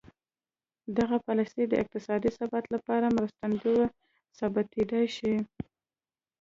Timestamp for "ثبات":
2.37-2.65